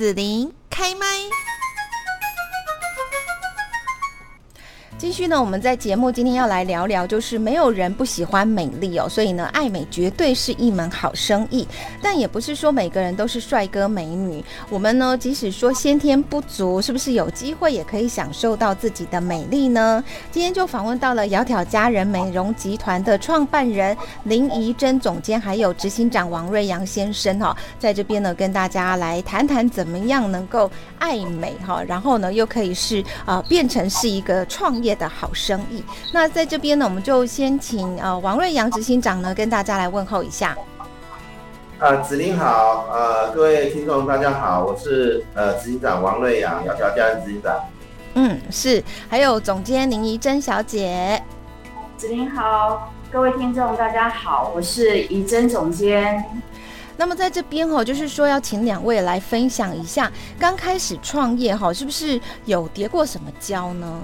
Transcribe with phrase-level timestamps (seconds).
[0.00, 1.59] 子琳开麦。
[5.00, 11.66] 继续呢，我们在节目今天要来聊聊，就是没有人不喜欢美丽哦，所以呢，爱美绝对是一门好生意。
[12.02, 20.04] 但也不是说每个人都是帅哥美女，我们呢，即使说先天不足，是不是有机会也可以享受到自己的美丽呢？
[20.30, 34.89] 今天就访问到了窈窕佳人美容集团的创办人林怡珍总监，还有执行长王瑞阳先生哈，在这边呢，跟大家来谈谈怎么样能够爱美哈，然后呢，又可以是呃变成是一个创业。
[34.94, 35.84] 的好生意。
[36.12, 40.56] 那在这边呢，我们就先请呃王瑞阳执行长呢跟大家来问候一下。
[41.78, 47.58] 呃，子林好，呃，各位听众大家好，我是呃执行长王瑞阳，窈窕家人执行长。
[48.14, 51.22] 嗯，是，还有总监林怡珍小姐。
[51.96, 56.22] 子林好，各位听众大家好，我是怡珍总监。
[56.98, 64.00] 那么在这边哈，就是说要请两位来分享一下，刚开始创业哈，是不是有叠过什么胶呢？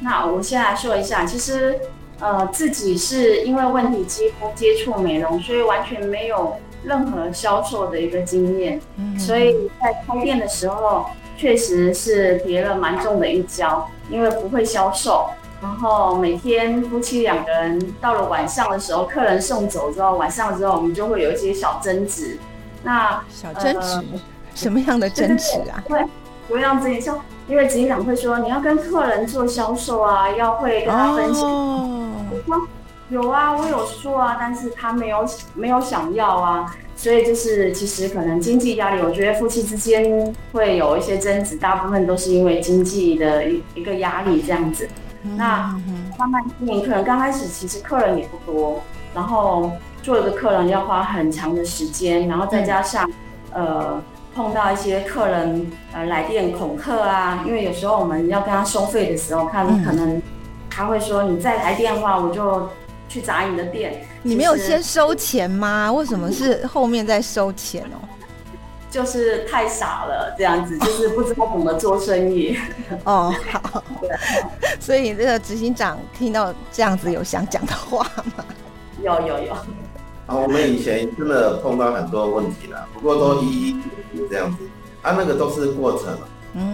[0.00, 1.78] 那我先来说一下，其实
[2.20, 8.80] 呃自己是因为问题肌肤接触美容，所以完全没有任何销售的一个经验，
[9.18, 15.28] 所以在开店的时候确实是叠了蛮重的一跤，因为不会销售，
[15.60, 22.38] 然后每天夫妻两个人到了晚上的时候，客人送走之后，晚上之后我们就会有一些小争执，
[22.84, 24.20] 那小争执
[24.54, 25.82] 什么样的争执啊？
[25.88, 26.04] 对，
[26.46, 27.20] 不会让自己像。
[27.48, 31.42] 因为执行长会说你要跟客人做销售啊，要会跟他分析。
[33.10, 44.86] 有啊，我有说啊，但是他没有没有想要啊，所以就是其实可能经济压力，我觉得夫妻之间会有一些争执，大部分都是因为经济的一一个压力这样子。
[45.22, 45.74] 那
[46.18, 48.82] 慢慢经营，可能刚开始其实客人也不多，
[49.14, 53.10] 然后做一个客人要花很长的时间，然后再加上
[53.54, 54.02] 呃。
[54.38, 60.22] 碰到一些客人呃来电恐吓啊，因为有时候我们要跟他收费的时候，看可能
[60.70, 62.68] 他会说你再来电话我就
[63.08, 64.06] 去砸你的店。
[64.22, 65.92] 你没有先收钱吗？
[65.92, 67.98] 为什么是后面再收钱哦？
[68.88, 72.56] 就是太傻了，这样子就是不知道怎么做生意。
[73.02, 73.82] 哦，好。
[74.78, 78.04] 所以这个执行长听到这样子有想讲的话
[78.36, 78.44] 吗？
[79.02, 79.56] 有有有。
[80.28, 83.80] 啊，我们以前真的碰到很多问题了，不过都一一
[84.30, 84.58] 这样子，
[85.00, 86.16] 啊，那个都是过程，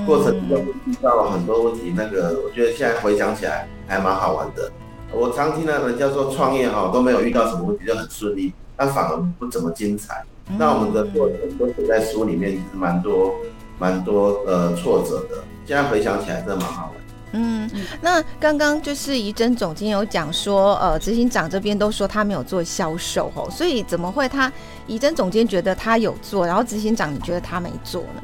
[0.05, 4.71] 过程中遇到了很多问题，那个我觉得现在回想起来还蛮好玩的。
[5.13, 10.25] 我常听到人家说创业哈都没有遇到什么问题就很顺利，但反而不怎么精彩。
[10.59, 13.33] 那我们的过程都写在书里面，其实蛮多
[13.79, 15.45] 蛮多呃挫折的。
[15.65, 17.04] 现在回想起来真的蛮好玩。
[17.37, 17.69] 嗯，
[18.01, 24.51] 那刚刚就是怡珍总监有讲说，呃，执行长这边都说他没有做销售哦，所以怎么会他
[24.87, 28.23] 怡珍总监觉得他有做，然后执行长你觉得他没做呢？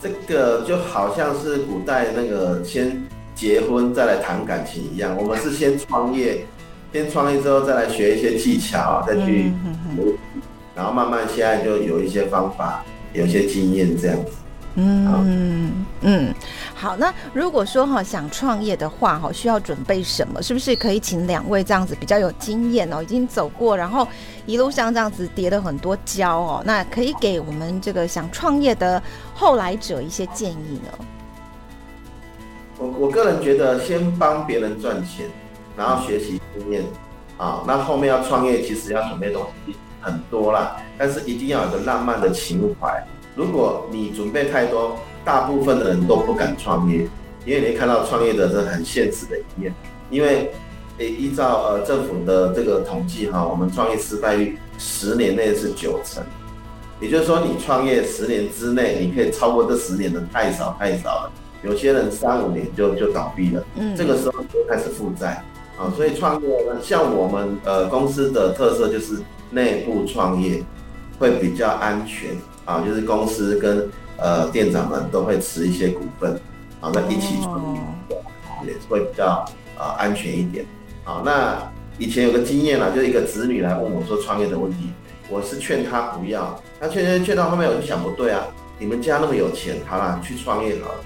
[0.00, 3.02] 这个就好像是古代那个先
[3.34, 6.46] 结婚再来谈感情一样，我们是先创业，
[6.92, 9.50] 先创业之后再来学一些技巧，再去，
[10.76, 14.30] 然后慢慢现在就有一些方法，有些经验这样子。
[14.78, 16.34] 嗯嗯，
[16.74, 20.42] 好，那如果说哈想创业的话哈，需要准备什么？
[20.42, 24.06] 是不是可以请两位这样子比较有经验哦，已经走过，然后
[24.44, 29.02] 一路上这样子叠了很多胶哦，那可以给我们这个想创业的
[29.34, 31.06] 后来者一些建议呢？
[32.78, 35.26] 我我个人觉得，先帮别人赚钱，
[35.74, 36.84] 然后学习经验
[37.38, 43.02] 啊，那后面要创业，其实要准备东西很多啦，但是一定要有个浪漫的情怀。
[43.36, 47.06] 如果你准备太多，大部分的人都不敢创业，
[47.44, 49.72] 因为你看到创业的是很现实的一面。
[50.08, 50.50] 因为，
[50.96, 56.24] 诶，依照呃政府的这个统计哈，我们创业失败率十年内是九成，
[56.98, 61.32] 也就是说你创业十年之内，你可以超过这十年的太少太少了。
[61.62, 65.44] 有些人三五年就就倒闭了，嗯，这个时候就开始负债
[65.76, 65.92] 啊。
[65.94, 69.18] 所以创业呢，像我们呃公司的特色就是
[69.50, 70.62] 内部创业
[71.18, 72.30] 会比较安全。
[72.66, 73.88] 啊，就是公司跟
[74.18, 76.38] 呃店长们都会持一些股份，
[76.78, 77.80] 好，那一起创业
[78.66, 79.42] 也会比较
[79.78, 80.66] 啊安全一点。
[81.04, 81.56] 好，那
[81.98, 84.90] 以前有个经验啦，就一个子女来问我说创业的问题，
[85.30, 88.42] 我是劝他不要，他劝劝劝到后面我就想不对啊，
[88.78, 90.98] 你们家那么有钱，好了，去创业好了。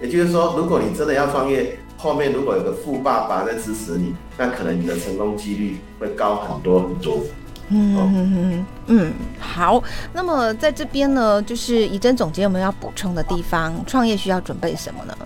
[0.00, 7.20] 也就是说，如果你真的要创业，后面如果有个富爸爸在支持你，那可能你的成功几率会高很多很多。
[7.70, 9.82] 嗯嗯嗯，好。
[10.12, 13.72] 那么在这边呢，就是怡珍总监有没有要补充的地方？
[13.86, 15.16] 创业需要准备什么呢？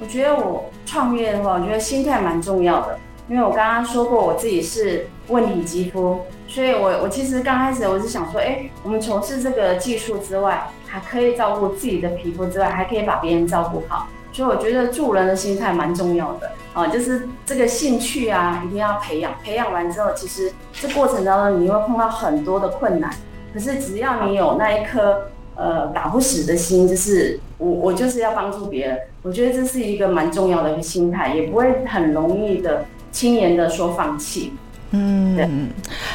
[0.00, 2.98] 我觉得我创业的话，我觉得心态蛮重要的。
[3.26, 23.10] 因为我刚刚说过我自己是问题肌肤，所以我我其实刚开始我是想说，哎，我们从事这个技术之外，还可以照顾自己的皮肤之外，还可以把别人照顾好，所以我觉得助人的心态蛮重要的啊，就是这个兴趣啊，一定要培养，培养完之后，其实这过程当中你会碰到很多的困难，
[23.54, 25.22] 可是只要你有那一颗。
[25.56, 28.98] 呃，打不死的心，就是我，我就是要帮助别人。
[29.22, 34.52] 我觉得这是一个蛮重要的一个心态，也不会很容易的轻言的说放弃。
[34.94, 35.68] 嗯，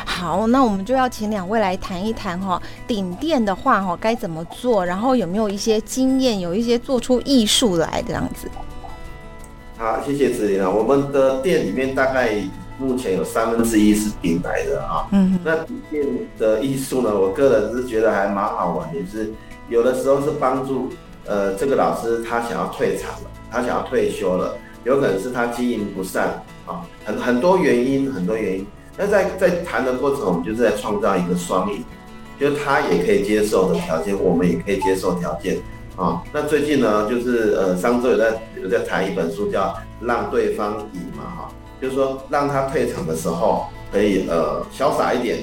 [0.06, 8.48] 好，那我们就要请两位来谈一谈哈，顶店的话哈该怎么做，然后有没有一些经验，有一些做出艺术来这样子。
[9.78, 12.42] 好，谢谢子琳啊，我们的店里面大概。
[12.82, 16.02] 目前有三分之一是顶来的啊，嗯，那顶店
[16.38, 19.30] 的艺术呢，我个人是觉得还蛮好玩的，是
[19.68, 20.88] 有的时候是帮助
[21.26, 24.56] 呃这个老师他想要退场了，他想要退休了，
[24.86, 28.68] 有可能是他经营不善啊，很很多原因，很多原因。
[28.96, 31.84] 那在在谈的过程，我们就是在创造一个双赢，
[32.40, 35.58] 就是他也可以接受的条件，我们也可以接受条件
[35.96, 36.22] 啊。
[36.32, 41.52] 那最近呢，就是呃上周有在有在谈一本书，叫让对方赢嘛，哈。
[41.82, 45.40] 就是说，让他退场的时候可以呃潇洒一点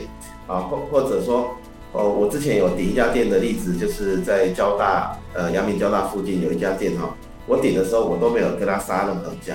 [0.46, 1.56] 啊，或或者说，
[1.92, 7.08] 哦，我之前有顶一家店的例子，就是在交大呃阳明交大附近有一家店哈，
[7.46, 9.54] 我顶的时候我都没有跟他杀任何价，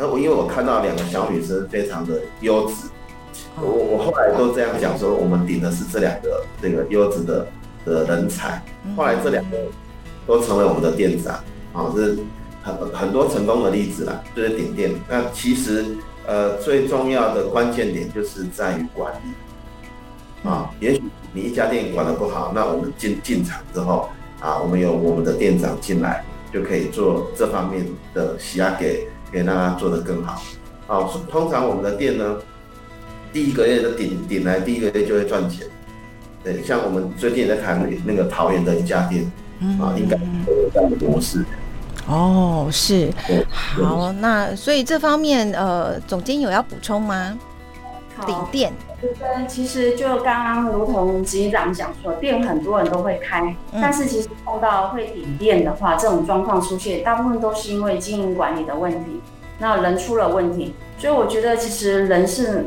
[0.00, 2.88] 那我因为我看到两个小女生非常的优质，
[3.56, 7.46] 我我后来都这样讲说，我们顶的是这两个这个优质的
[7.84, 8.62] 的人才，
[8.96, 9.58] 后来这两个
[10.26, 11.34] 都成为我们的店长
[11.74, 12.18] 啊，是
[12.62, 15.84] 很很多成功的例子啦，就是顶店，那其实。
[16.26, 20.70] 呃，最重要的关键点就是在于管理啊。
[20.78, 21.02] 也许
[21.32, 24.08] 你一家店管得不好，那我们进进场之后
[24.38, 30.42] 啊，我们有我们的店长进来，就可以做这方面的洗压，给给让他做得更好。
[30.86, 32.36] 好，通常我们的店呢，
[33.32, 35.66] 第一个月的顶顶来，第一个月就会赚钱。
[36.42, 39.30] 对，像我们最近也在谈那个桃园的一家店，
[39.80, 41.44] 啊，应该有这样的模式。
[42.08, 43.10] 哦，是
[43.50, 47.38] 好，那所以这方面呃，总监有要补充吗？
[48.26, 48.72] 顶店，
[49.48, 59.20] 其实就刚刚如同执行长讲说，店很多人都会开，但是其实碰到会顶店的话，这种状况出现，大部分都是因为经营管理的问题，
[59.58, 62.66] 那人出了问题，所以我觉得其实人是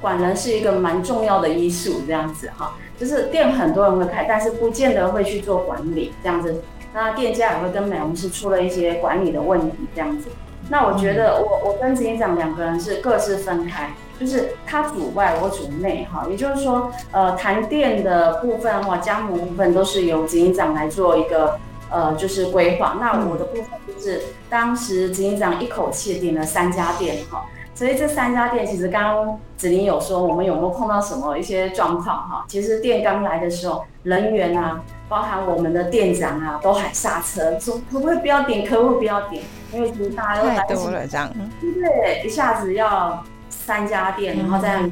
[0.00, 6.62] 管人是一个蛮重要的因素，这样子哈，就是店很多人会开，但是不见得会去做管理，这样子。
[6.92, 10.28] 那店家也会跟美容师出了一些管理的问题，这样子。
[10.68, 16.26] 那我觉得我我跟执行长两个人是各自分开，就是他主外，我主内，哈。
[16.30, 21.58] 也就是说，呃，谈店的部分的话，加盟部分都是由执行长来做一个
[21.90, 22.96] 呃，就是规划。
[23.00, 27.44] 那我的部分就是当时执行长一口气点了三家店，哈。
[27.74, 32.44] 所以这三家店其实刚刚子林有说，我们有没有碰到什么一些状况，哈？
[32.48, 34.80] 其实店刚来的时候，人员啊。
[35.06, 39.44] 包含我们的店长啊，都喊刹车，说可不可以不要点，可不可以不要点？
[39.74, 41.28] 因为其实大家都太多了，这样
[41.60, 44.82] 对，一下子要三家店，然后再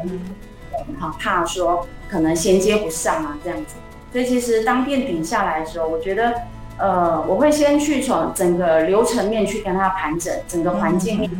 [0.98, 3.76] 好怕说可能衔接不上啊，这样子。
[4.10, 6.34] 所以其实当店顶下来的时候，我觉得
[6.78, 11.30] 呃，我会先去从整个流程面去跟他盘整，整个环境面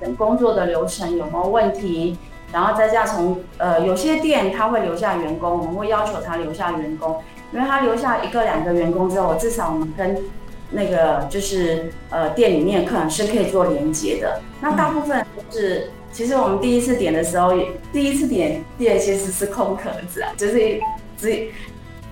[0.00, 2.18] 等工作的流程有没有问题，
[2.52, 7.22] 然后再加从呃有些店他会留下员工，我们会要求他留下员工。
[7.50, 10.22] 因为他留下一个两个员工之后，至少我们跟
[10.70, 14.40] 那个就是呃店里面客人是可以做连接的。
[14.60, 17.52] 那大部分是，其实我们第一次点的时候，
[17.92, 20.80] 第一次点店其实是空壳子啊，就是
[21.16, 21.48] 只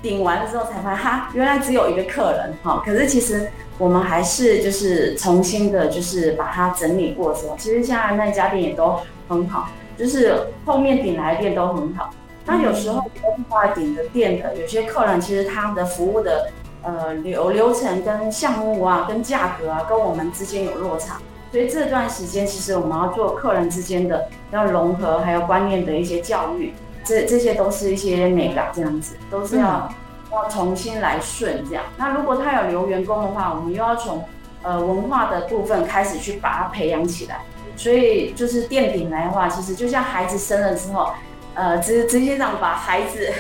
[0.03, 2.83] 顶完了之后才发现，哈，原来只有一个客人哈。
[2.85, 3.49] 可是其实
[3.79, 10.35] 我们还是就是重新的，就是把它整理过之后，其实现在那家店也都很好，就是
[10.65, 12.11] 后面顶来的店都很好。
[12.45, 16.49] 那有时候电话顶的店的有些客人，其实他的服务的
[16.87, 21.19] 呃流流程跟项目啊，跟价格啊，跟我们之间有落差，
[21.51, 26.73] 所以这段时间其实我们要做客人之间的要融合，还有观念的一些教育，
[27.05, 29.93] 这这些都是一些美感，这样子都是要
[30.33, 31.83] 要重新来顺这样。
[31.97, 34.25] 那如果他有留员工的话，我们又要从
[34.63, 37.41] 呃文化的部分开始去把它培养起来。
[37.77, 41.11] 所以就是店顶来的话，其实就像孩子生了之后。
[41.59, 43.33] 呃，执执行长把孩子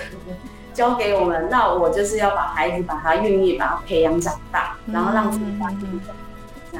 [0.76, 5.78] 交给我们，那我就是要把孩子把他孕育，把他培养长大，然后让自己发展。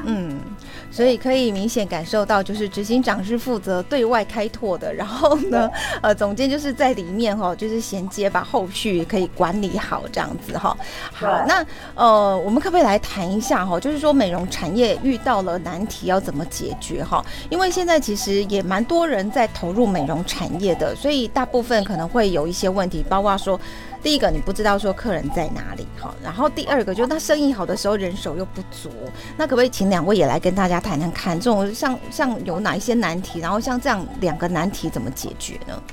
[0.05, 0.39] 嗯。
[0.97, 5.69] 所以可以明显感受到，就是执行长是负责对外开拓的，然后呢，
[6.01, 10.75] 呃，总监就是在里面哈，就是衔接，把后续可以管理好这样子哈。
[11.13, 11.63] 好，那
[11.93, 13.79] 呃，我们可不可以来谈一下哈？
[13.79, 17.23] 就是说美容产业遇到了难题要怎么解决哈？
[17.51, 23.59] 因为现在其实也蛮多人在投入美容产业的，所以大部分可能会有一些问题，包括说。
[24.07, 28.89] 第一个，你不知道说客人在哪里哈，然后第二个，就是他生意好的时候人手又不足，
[29.35, 35.83] 那可不可以请两位也来跟大家谈谈看，这种像像有哪一些难题，然后像这样两个难题怎么解决呢？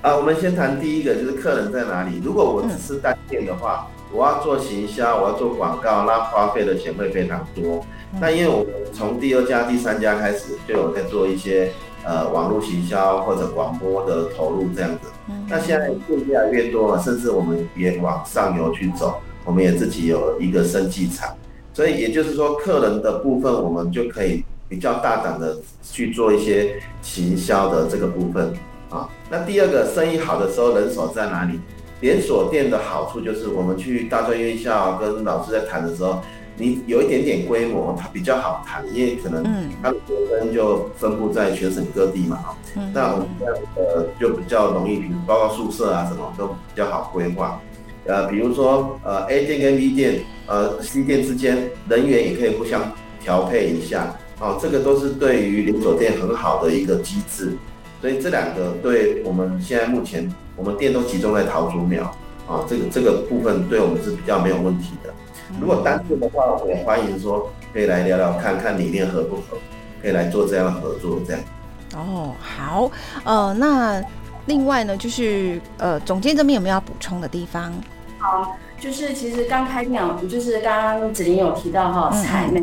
[0.00, 2.18] 啊，我们先谈第一个，就是客人在哪里。
[2.24, 7.84] 如果我只是单店的话，我要做行销，我要做广告，那花费的钱会非常多。
[8.18, 11.70] 那因为我从第二家、第三家开始就有在做一些。
[12.08, 15.10] 呃，网络行销或者广播的投入这样子，
[15.46, 21.36] 那现在店越来越多了，甚至我们也往上游去走，我们也自己有一个生技厂，
[21.74, 28.54] 所以也就是说，客人的部分我们就可以比较大胆的去做一些行销的这个部分
[28.88, 29.06] 啊。
[29.30, 31.60] 那第二个，生意好的时候人手在哪里？
[32.00, 36.22] 连锁店的好处就是我们去大专院校跟老师在谈的时候。
[36.58, 39.44] 你有一点点规模，它比较好谈，因为可能
[39.80, 42.56] 它的学生就分布在全省各地嘛，哈。
[42.92, 47.60] 那我们这样呃就比较容易，比如包括宿舍啊什么都比较好规划。
[48.06, 57.52] 呃，比如说呃 A 店跟 B 店，呃 C 店之间人员也可以互相调配一下，哦，这个都是对于连锁店很好的一个机制。
[58.00, 62.04] 所以这两个对我们现在目前我们店都集中在桃竹苗，
[62.48, 65.12] 啊，这个这个部分对我们是比较没有问题的。
[65.60, 69.56] 如果单纯的话，我也欢迎说可以来聊聊，看看理念合不合，
[70.02, 71.42] 可以来做这样的合作，这样。
[71.94, 72.90] 哦，好，
[73.24, 74.02] 呃，那
[74.46, 77.72] 另外呢，就是呃，总监这边有没有要补充的地方？
[78.18, 82.62] 好，就是其实刚开店，就是刚刚子琳有提到哈，采美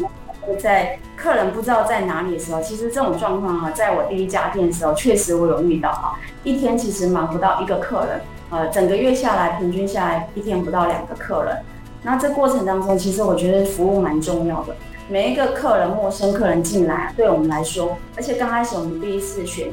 [0.60, 11.58] 在客人不知道在哪里的时候，其实这种状况哈，在我第一家店的时候，确实我有遇到哈，一天其实忙不到一个客人，呃，整个月下来平均下来一天不到两个客人。
[12.06, 14.76] 那这过程当中，其实我觉得服务蛮重要的。
[15.10, 19.70] 每一个客人、陌生客人进来，对我们来说，而且刚开始我们第一次选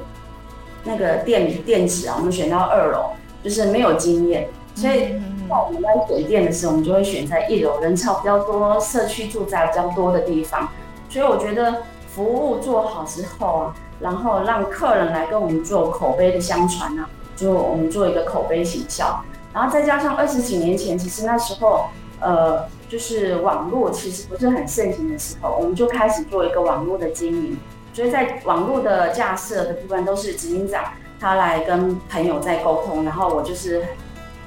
[0.82, 3.10] 那个店店址啊，我们选到二楼，
[3.44, 10.66] 就是没有经验，所以在我们在选店的时候，我们就会选在一楼，人潮比较多、社区住宅比较多的地方。
[11.10, 11.82] 所以我觉得
[12.14, 19.22] 服务做好之后啊，然后让客人来跟我们做口碑的相传啊，就我们做一个口碑形象，
[19.52, 21.88] 然后再加上二十几年前，其实那时候。
[22.22, 27.58] 呃，就是网络其实不是很盛行的时候，我们就开始做一个网络的经营。
[27.92, 30.82] 所以在网络的架设的部分，都是执行长
[31.20, 33.84] 他来跟朋友在沟通，然后我就是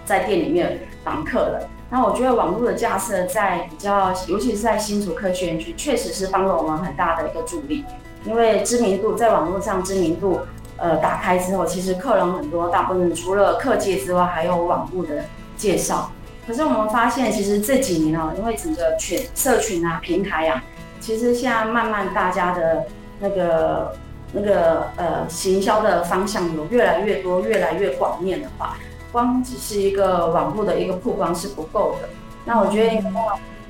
[0.03, 1.67] 在店里面访客人。
[1.89, 7.85] 那我觉得网络的架设在比较，尤其是在新竹科学园区，确实是帮了我们很大的一个助力。
[8.25, 10.39] 因为知名度在网络上知名度，
[10.77, 15.23] 呃，打开之后，其实客人很多，大部分除了客界之外，还有网络的
[15.55, 16.09] 介绍。
[16.47, 20.63] 可是我们发现，其实这几年哦，因为整个群社群啊、平台呀，
[20.99, 22.85] 其实现在慢慢大家的
[23.19, 23.97] 那个
[24.31, 28.77] 那个呃行销的方向有越来越多、越来越广面的话，
[29.11, 32.09] 光只是一个网络的一个曝光是不够的。
[32.45, 33.09] 那我觉得应该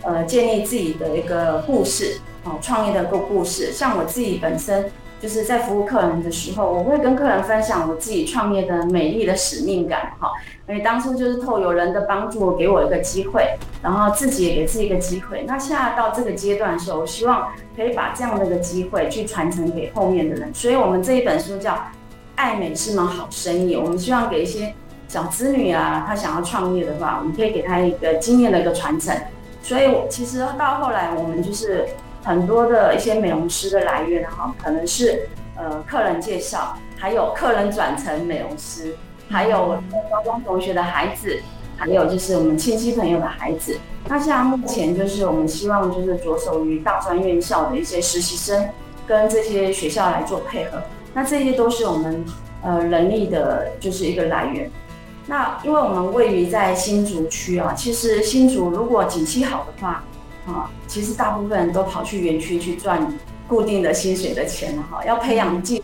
[0.01, 3.71] 呃建立自己的一个故事哦，创业的个故事。
[3.71, 4.91] 像我自己本身
[5.21, 10.31] 就是在服务客人的时候，我会跟客人分享我自己创业的美丽的使命感哈。
[10.67, 15.43] 因为当初就是透有人的帮助，给我一个机会，然后自己也给自己一个机会。
[15.47, 20.53] 那现在到这个阶段的时候，我希望可以把这样的一个机会去传承给后面的人。
[20.53, 21.71] 所以，我们这一本书叫
[22.35, 24.73] 《爱美是门好生意》，我们希望给一些
[25.07, 29.15] 小子女啊，他想要创业的话，我们可以给他一个经验的一个传承。
[29.61, 31.85] 所以，我其实到后来，我们就是
[32.25, 38.93] 很多的一些美容师的来源哈，可能是呃客人介绍，还有客人转成美容师。
[39.27, 39.75] 还有
[40.11, 41.41] 高中同学的孩子，
[41.77, 43.75] 还有就是我们亲戚朋友的孩子。
[44.07, 48.69] 那现在目前就是我们希望就是着手于大专院校的一些实习生，
[49.07, 50.79] 跟这些学校来做配合。
[51.11, 52.23] 那这些都是我们
[52.61, 54.69] 呃人力的，就是一个来源。
[55.25, 60.03] 那因为我们位于在新竹区啊，其实新竹如果景气好的话
[60.47, 63.07] 啊，其实大部分人都跑去园区去赚
[63.47, 65.83] 固定的薪水的钱了哈，要培养技。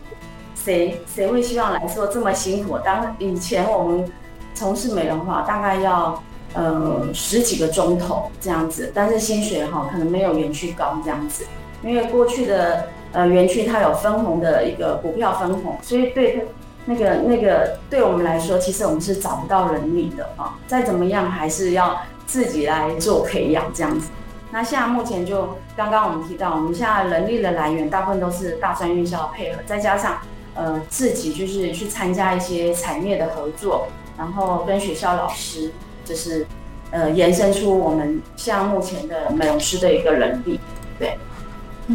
[0.53, 2.77] 谁谁会希望来做这么辛苦？
[2.85, 4.11] 当以前我们
[4.53, 6.21] 从事美容话，大概要
[6.53, 11.43] 呃十几个钟头这样子，但是薪水哈可能没有园区高这样子，
[11.81, 16.45] 因为过去的呃园区它有分红的一个股票分红，所以对
[16.85, 24.09] 那个那个对我们来说，其实我们是找不到人力的啊，再怎么样还是要自己来做培养这样子。
[24.51, 30.17] 那现在目前就刚刚我们提到，我们现在人力的来源大部分都是大专院校配合，再加上
[30.55, 35.71] 呃自己就是去参加一些产业的合作，然后跟学校老师
[36.03, 36.45] 就是
[36.91, 40.59] 呃延伸出我们现在目前的美容师的一个能力，
[40.99, 41.17] 对。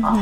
[0.03, 0.19] 啊，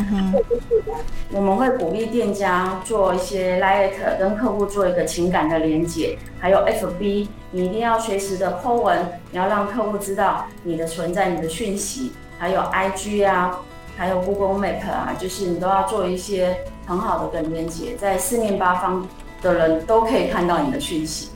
[1.33, 13.59] 我们会鼓励店家做一些 light 跟客户做一个情感的连接，还有 FB，你一定要随时的 po 文，你要让客户知道你的存在、你的讯息，还有 IG 啊，
[13.97, 19.07] 还有 Google Map 啊，就是你都要做一些很好的跟连接，在四面八方
[19.41, 21.31] 的人都可以看到你的讯息。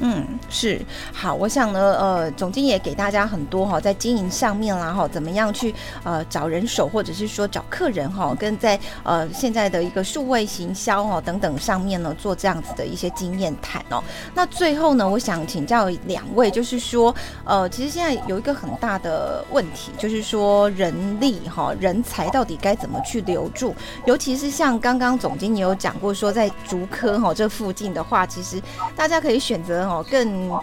[0.00, 0.80] 嗯，是
[1.12, 5.74] 好，我想呢，呃，总经也给大家很多哈，在经营上面啦哈，怎么样去
[6.04, 14.00] 呃找人手，或者是说找客人哈，跟在呃现在的一个数位行销哈等等上面呢，做这样子的一些经验谈哦。
[14.34, 17.12] 那最后呢，我想请教两位，就是说，
[17.44, 23.74] 呃，其实现在有一个很大的问题，就是说人力哈人才到底该怎么去留住，
[24.06, 28.62] 尤其是像刚刚总经也有讲过，说在竹科哈这附近的话，其实
[28.94, 29.87] 大家可以选择。
[29.88, 30.60] 哦，更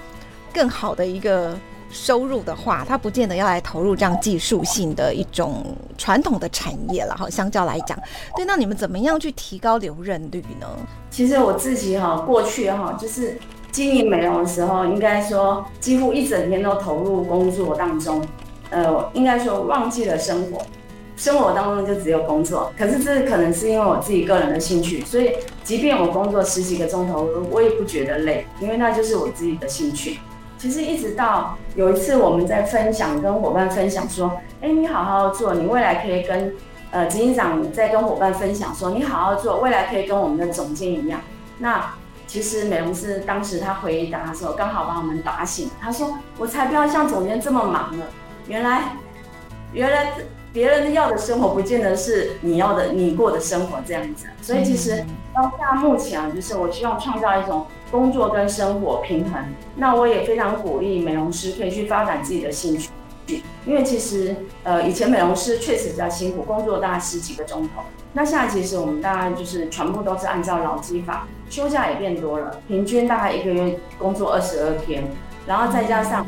[0.53, 1.58] 更好的一个
[1.89, 7.15] 收入的话，他不见得要来投入这样技术性的一种传统的产业了。
[7.15, 7.98] 哈，相较来讲，
[8.36, 10.67] 对，那你们怎么样去提高留任率呢？
[11.10, 13.38] 其实我自己哈，过去哈，就是
[13.72, 18.22] 经营美容的时候，应该说几乎一整天都投入工作当中，
[18.70, 20.62] 呃，应该说忘记了生活。
[21.15, 25.31] 生活当中就只有工作，可是这可能是因为我自己个人的兴趣，所以
[25.63, 30.19] 即便我工作十几个钟头，我也不觉得累，因为那就是我自己的兴趣。
[30.57, 36.53] 其实一直到有一次我们在分享，跟伙伴分享说：“哎，你好好做，你未来可以跟
[36.91, 41.22] 呃执行长在跟伙伴分享说，你好好做，未来可以跟我们的总监一样。”
[41.60, 41.93] 那
[42.27, 48.03] 其实美容师当时他回答的时候，刚好把我们打醒，他说：“我才不要像总监这么忙呢，
[48.48, 48.98] 原来，
[49.72, 50.07] 原来。”
[50.55, 54.25] 别人要的生活不见得是你要的，你过的生活这样子。
[54.41, 59.43] 所以其实到现在目前啊，就是我希望创造一种工作跟生活平衡。
[59.75, 62.89] 那我也非常鼓励美容师可以去发展自己的兴趣，
[63.65, 64.33] 因为其实
[64.63, 67.81] 呃以前美容师确实比较辛苦，工作大概十几个钟头。
[68.13, 75.03] 那现在其实我们大概就是全部都是按照劳基法，休假也变多了，平均大概一个月工作二十二天，
[75.45, 76.25] 然后再加上。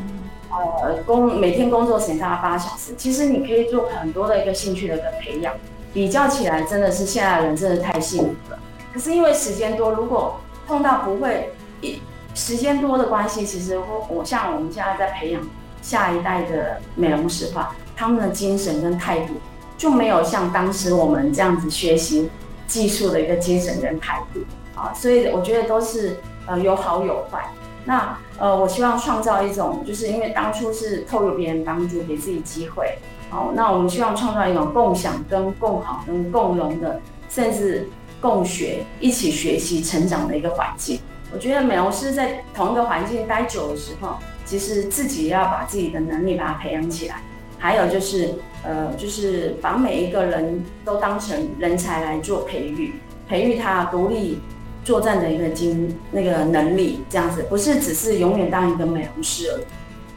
[0.50, 5.54] 呃，工每天工作时间大概八小时，其实你可以做很多的一个兴趣的一个培养。
[5.93, 8.60] 比较起来，真的是现在人真的太幸福了。
[8.93, 11.50] 可是因为时间多，如果碰到不会
[11.82, 12.00] 一
[12.36, 15.41] 时间多的关系，其实我我像我们现在在培养
[15.82, 19.34] 下一代的美容师话，他们的精神跟态度
[19.76, 22.30] 就没有像当时我们这样子学习
[22.67, 24.41] 技术的一个精神跟态度
[24.76, 24.93] 啊。
[24.93, 27.43] 所以我觉得都是呃有好有坏。
[27.88, 32.97] 那呃，我希望创造一种，就是因为当初是透过别人帮助，给自己机会。
[33.30, 37.88] 好，那我们希望创造一种共享、跟共好、跟共荣的，甚至
[38.19, 41.00] 共学、一起学习、成长的一个环境。
[41.34, 47.21] 我觉得美容师在同一个环境待久的时候，其实自己要把自己的能力把它培养起来。
[47.58, 52.93] 还有就是，呃，就是把每一个人都当成人才来做培育，
[53.30, 54.39] 培育他独立。
[54.88, 59.65] 作战的一个经那个能力，这样子不是只是永远当一个美容师而已，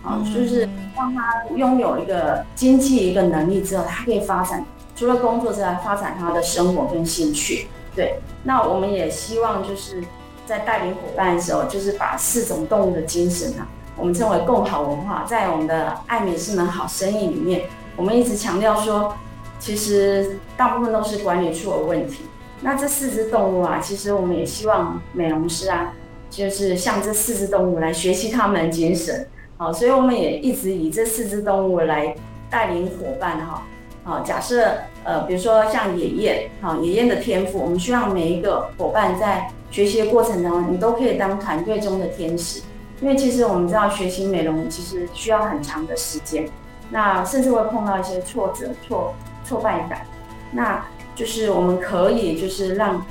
[0.07, 0.61] 啊，就是
[0.97, 7.67] 让他拥有一个经济一个能力之后，他可以发展除了工作之外，发展他的生活跟兴趣。
[7.97, 10.01] 对，那我们也希望就是
[10.47, 17.63] 在带领伙伴的时候，就是把四种动物的精神啊，我们称为共好文化，在我们的爱美是门好生意里面，
[17.97, 19.13] 我们一直强调说，
[19.59, 22.23] 其实大部分都是管理处的问题。
[22.63, 25.95] 那这四只动物啊，其实我们也希望美容师啊，
[26.29, 32.15] 就是向这四只动物来学习他们的精神，好，所以我们也一直以这四只动物来
[32.51, 33.63] 带领伙伴哈，
[34.05, 42.61] 好，假设呃，比如说像野燕，好，野燕的天赋，我们希望每一个伙伴在学习的过程当中，你都可以当团队中的天使，
[43.01, 46.47] 因为其实我们知道学习美容其实需要很长的时间，
[46.91, 49.15] 那甚至会碰到一些挫折、挫
[49.47, 50.07] 挫败感，
[50.53, 50.85] 那。
[51.21, 53.05] 就是我们可以，就是让，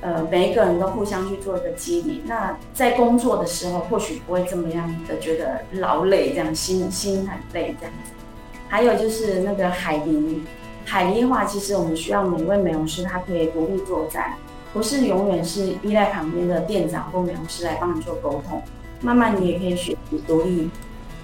[0.00, 2.22] 呃，每一个人都互相去做一个激励。
[2.24, 8.12] 那在工作的时候，或许不会这么样的觉得劳累，这样心心很累这样子。
[8.68, 10.36] 还有就是那个海狸，
[10.84, 14.34] 海狸的话，其实我们需要每一位美容师，他可以独立作战，
[14.72, 18.62] 不是永远是依赖旁边的店长或美容师来帮你做沟通。
[19.00, 20.70] 慢慢你也可以学习独立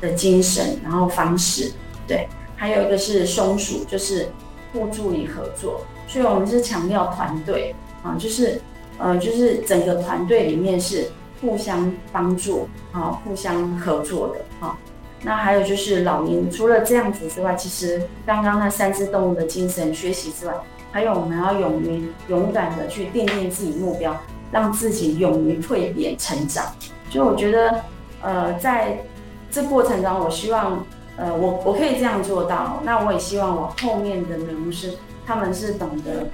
[0.00, 1.70] 的精神，然后方式。
[2.08, 4.28] 对，还有一个是松鼠，就是
[4.74, 5.80] 互助与合作。
[6.06, 8.60] 所以，我们是强调团队啊，就是，
[8.98, 11.08] 呃，就是整个团队里面是
[11.40, 14.76] 互相帮助啊，互相合作的啊。
[15.22, 20.52] 那还有就是老年，除了这样子之外，其实刚刚那三只动物的精神学习之外，
[20.92, 24.14] 还有我们要勇于勇敢的去奠定自己目标，
[24.52, 26.66] 让自己勇于蜕变成长。
[27.08, 27.82] 所以我觉得，
[28.20, 29.02] 呃，在
[29.50, 30.84] 这过程中，我希望，
[31.16, 32.80] 呃，我我可以这样做到。
[32.84, 34.94] 那我也希望我后面的美容师，
[35.26, 36.26] 他们是懂得，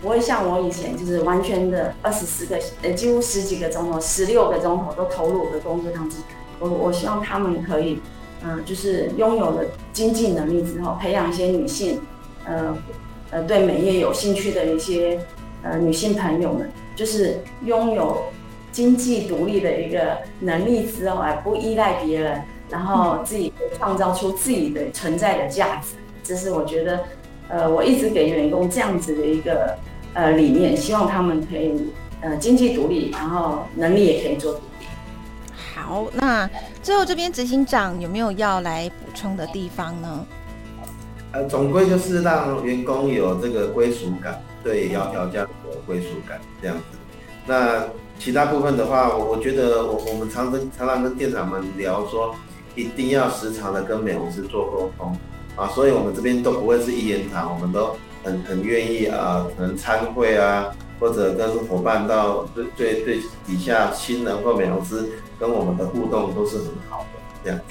[0.00, 6.18] 不会像我以前就是完全的二十四个，呃，几乎十几个钟头、十六个钟头都投入我的工作当中。
[6.58, 8.00] 我我希望他们可以。
[8.44, 12.00] 嗯，就是拥有了经济能力之后，培养一些女性，
[12.44, 12.76] 呃，
[13.30, 15.16] 呃，对美业有兴趣的一些
[15.62, 18.20] 呃女性朋友们，就是拥有
[18.72, 22.42] 经济独立的一个能力之后，而不依赖别人，
[22.72, 25.94] 然后自己创造出自己的存在的价值。
[26.24, 27.00] 这是我觉得，
[27.48, 29.76] 呃，我一直给员工这样子的一个
[30.14, 34.86] 呃理念，希望他们可以呃经济独立，然后能力也可以做独立。
[35.74, 36.48] 好，那
[36.82, 40.26] 最后这边执行长有没有要来补充的地方呢？
[41.32, 46.82] 呃，总归就是让员工有这个归属感，对，窈窕这样的归属感这样子。
[47.46, 47.84] 那
[48.18, 52.34] 其他部分的话，我我觉得我我们常常常常跟店长们聊说，
[52.74, 55.16] 一定要时常的跟美容师做沟通
[55.56, 60.74] 啊，所以我们这边都不会是一言堂，我们都很很愿意啊，可能参会啊。
[61.00, 65.04] 或者跟伙伴到最最最底下新人或美容师
[65.36, 67.64] 跟我们的互动都是很好的这样子，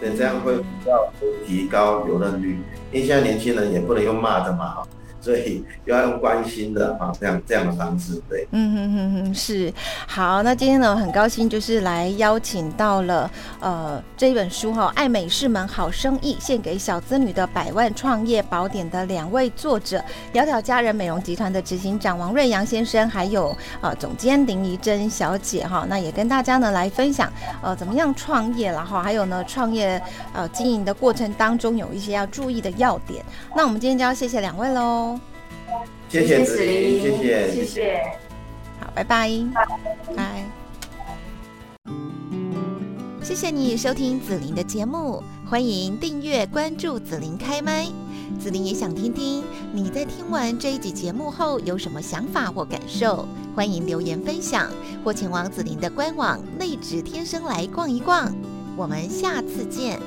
[0.00, 1.12] 所以这样会比较
[1.46, 2.58] 提高留任率，
[2.90, 4.88] 因为现在年轻人也不能用骂的嘛哈。
[5.24, 9.72] 所以要用关心的啊，这样这样的方式，对，嗯哼哼哼，是
[10.06, 10.42] 好。
[10.42, 25.86] 那今天呢，很高兴就是来邀请到了呃这一本书哈，《爱美是门好生意》，献给小资女的百万创业宝典的两位作者，窈窕佳人美容集团的执行长王瑞阳先生，还有呃总监林怡珍小姐哈。
[25.88, 27.32] 那也跟大家呢来分享
[27.62, 29.98] 呃怎么样创业了哈，还有呢创业
[30.34, 33.24] 呃经营的过程当中有一些要注意的要点。
[33.56, 35.13] 那我们今天就要谢谢两位喽。
[36.14, 38.00] 谢谢子林，谢谢，谢谢，
[38.78, 40.44] 好，拜拜，拜拜，
[43.20, 47.88] 谢谢你收听紫琳的节目，欢迎订阅关注紫琳开麦。
[48.38, 54.70] 紫琳也想听听你在听完这一集节目后有什么想法或感受，欢迎留言分享
[55.04, 58.32] 或前往紫琳的官网内职天生来逛一逛。
[58.76, 59.98] 我们下次见。